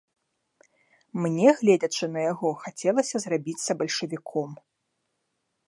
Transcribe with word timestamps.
Мне, 1.25 1.47
гледзячы 1.59 2.05
на 2.15 2.19
яго, 2.31 2.49
хацелася 2.63 3.17
зрабіцца 3.27 3.71
бальшавіком. 3.83 4.49